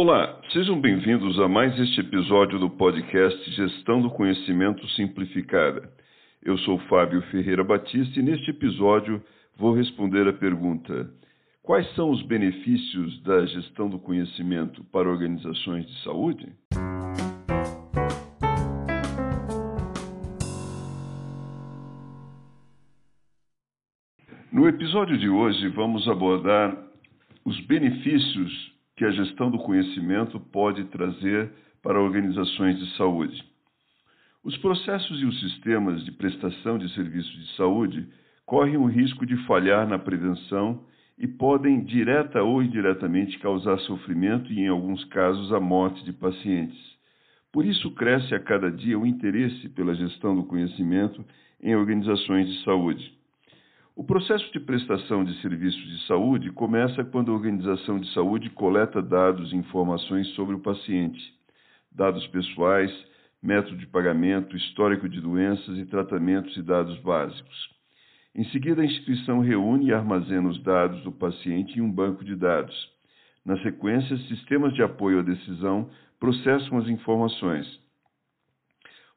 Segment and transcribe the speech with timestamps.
[0.00, 5.92] Olá, sejam bem-vindos a mais este episódio do podcast Gestão do Conhecimento Simplificada.
[6.40, 9.20] Eu sou Fábio Ferreira Batista e neste episódio
[9.56, 11.10] vou responder a pergunta:
[11.64, 16.46] Quais são os benefícios da gestão do conhecimento para organizações de saúde?
[24.52, 26.72] No episódio de hoje, vamos abordar
[27.44, 33.40] os benefícios que a gestão do conhecimento pode trazer para organizações de saúde.
[34.42, 38.08] Os processos e os sistemas de prestação de serviços de saúde
[38.44, 40.82] correm o risco de falhar na prevenção
[41.16, 46.78] e podem, direta ou indiretamente, causar sofrimento e, em alguns casos, a morte de pacientes.
[47.52, 51.24] Por isso, cresce a cada dia o interesse pela gestão do conhecimento
[51.62, 53.17] em organizações de saúde.
[53.98, 59.02] O processo de prestação de serviços de saúde começa quando a organização de saúde coleta
[59.02, 61.20] dados e informações sobre o paciente,
[61.90, 62.92] dados pessoais,
[63.42, 67.70] método de pagamento, histórico de doenças e tratamentos e dados básicos.
[68.36, 72.36] Em seguida, a instituição reúne e armazena os dados do paciente em um banco de
[72.36, 72.76] dados.
[73.44, 75.90] Na sequência, sistemas de apoio à decisão
[76.20, 77.66] processam as informações.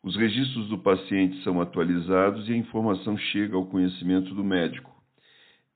[0.04, 4.92] Os registros do paciente são atualizados e a informação chega ao conhecimento do médico.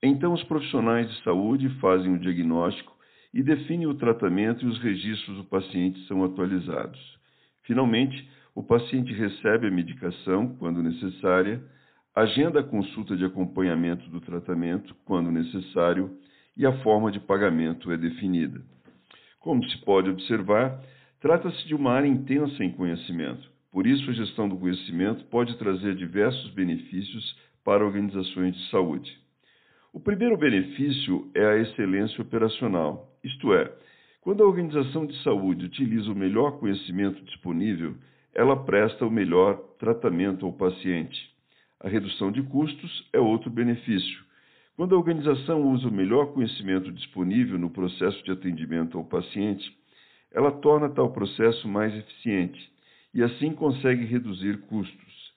[0.02, 2.92] Então, os profissionais de saúde fazem o diagnóstico
[3.32, 6.98] e definem o tratamento e os registros do paciente são atualizados.
[7.62, 11.62] Finalmente, o paciente recebe a medicação quando necessária,
[12.14, 16.18] agenda a consulta de acompanhamento do tratamento quando necessário
[16.56, 18.60] e a forma de pagamento é definida.
[19.38, 20.82] Como se pode observar,
[21.20, 23.54] trata-se de uma área intensa em conhecimento.
[23.76, 29.14] Por isso, a gestão do conhecimento pode trazer diversos benefícios para organizações de saúde.
[29.92, 33.70] O primeiro benefício é a excelência operacional, isto é,
[34.22, 37.94] quando a organização de saúde utiliza o melhor conhecimento disponível,
[38.34, 41.20] ela presta o melhor tratamento ao paciente.
[41.78, 44.24] A redução de custos é outro benefício.
[44.74, 49.70] Quando a organização usa o melhor conhecimento disponível no processo de atendimento ao paciente,
[50.32, 52.74] ela torna tal processo mais eficiente
[53.16, 55.32] e assim consegue reduzir custos.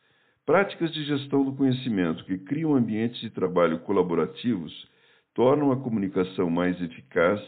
[0.45, 4.85] Práticas de gestão do conhecimento que criam ambientes de trabalho colaborativos
[5.33, 7.41] tornam a comunicação mais eficaz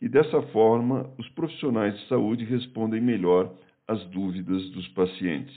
[0.00, 3.54] e, dessa forma, os profissionais de saúde respondem melhor
[3.86, 5.54] às dúvidas dos pacientes.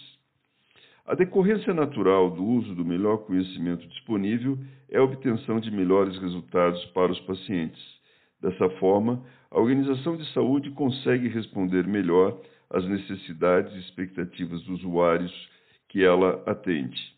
[1.06, 4.58] A decorrência natural do uso do melhor conhecimento disponível
[4.90, 7.82] é a obtenção de melhores resultados para os pacientes.
[8.42, 12.38] Dessa forma, a organização de saúde consegue responder melhor
[12.70, 15.32] às necessidades e expectativas dos usuários
[15.90, 17.16] que ela atende.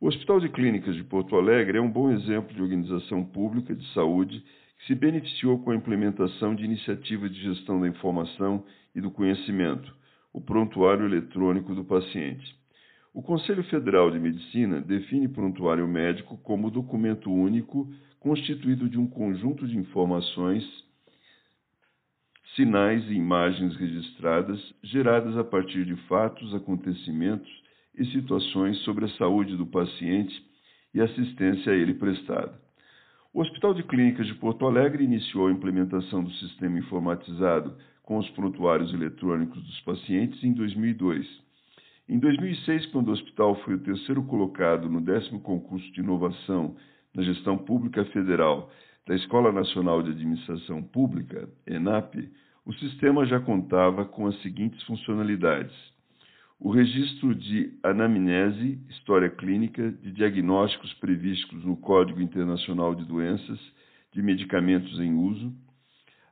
[0.00, 3.86] O Hospital de Clínicas de Porto Alegre é um bom exemplo de organização pública de
[3.94, 4.44] saúde
[4.78, 8.64] que se beneficiou com a implementação de iniciativa de gestão da informação
[8.94, 9.90] e do conhecimento,
[10.32, 12.54] o prontuário eletrônico do paciente.
[13.14, 19.66] O Conselho Federal de Medicina define prontuário médico como documento único constituído de um conjunto
[19.66, 20.64] de informações
[22.54, 27.50] sinais e imagens registradas, geradas a partir de fatos, acontecimentos
[27.96, 30.34] e situações sobre a saúde do paciente
[30.92, 32.52] e assistência a ele prestada.
[33.32, 38.30] O Hospital de Clínicas de Porto Alegre iniciou a implementação do sistema informatizado com os
[38.30, 41.26] prontuários eletrônicos dos pacientes em 2002.
[42.08, 46.76] Em 2006, quando o hospital foi o terceiro colocado no décimo concurso de inovação
[47.14, 48.70] na gestão pública federal
[49.06, 52.30] da Escola Nacional de Administração Pública, ENAP,
[52.64, 55.74] o sistema já contava com as seguintes funcionalidades:
[56.58, 63.60] o registro de anamnese, história clínica, de diagnósticos previstos no Código Internacional de Doenças,
[64.12, 65.52] de medicamentos em uso,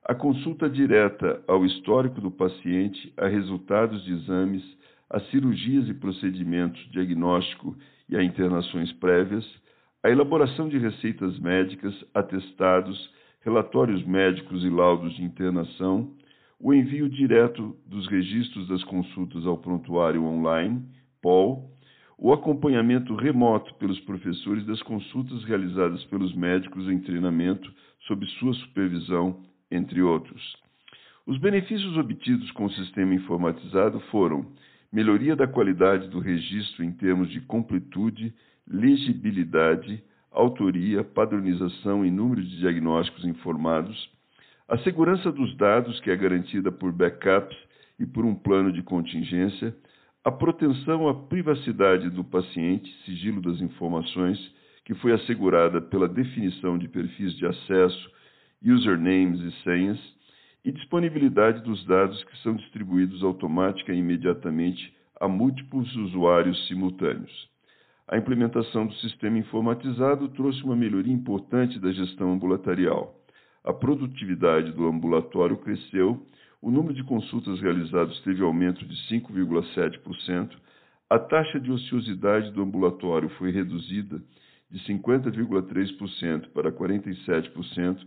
[0.05, 4.63] a consulta direta ao histórico do paciente, a resultados de exames,
[5.11, 7.77] a cirurgias e procedimentos diagnóstico
[8.09, 9.45] e a internações prévias,
[10.03, 13.11] a elaboração de receitas médicas, atestados,
[13.43, 16.13] relatórios médicos e laudos de internação,
[16.59, 20.83] o envio direto dos registros das consultas ao prontuário online,
[21.21, 21.71] POL,
[22.19, 27.73] o acompanhamento remoto pelos professores das consultas realizadas pelos médicos em treinamento
[28.07, 29.41] sob sua supervisão,
[29.71, 30.57] entre outros.
[31.27, 34.47] Os benefícios obtidos com o sistema informatizado foram
[34.93, 38.35] melhoria da qualidade do registro em termos de completude,
[38.69, 44.11] legibilidade, autoria, padronização e número de diagnósticos informados,
[44.69, 47.57] a segurança dos dados, que é garantida por backups
[47.99, 49.75] e por um plano de contingência,
[50.25, 54.39] a proteção à privacidade do paciente, sigilo das informações,
[54.85, 58.11] que foi assegurada pela definição de perfis de acesso,
[58.65, 59.99] usernames e senhas,
[60.65, 67.51] e disponibilidade dos dados que são distribuídos automática e imediatamente a múltiplos usuários simultâneos.
[68.09, 73.15] A implementação do sistema informatizado trouxe uma melhoria importante da gestão ambulatorial.
[73.65, 76.27] A produtividade do ambulatório cresceu,
[76.61, 80.51] o número de consultas realizadas teve aumento de 5,7%,
[81.09, 84.21] a taxa de ociosidade do ambulatório foi reduzida
[84.71, 88.07] de 50,3% para 47%,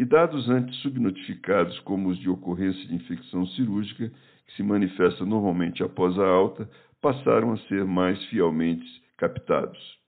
[0.00, 4.10] e dados antes subnotificados, como os de ocorrência de infecção cirúrgica,
[4.46, 6.66] que se manifesta normalmente após a alta,
[7.02, 8.86] passaram a ser mais fielmente
[9.18, 9.98] captados.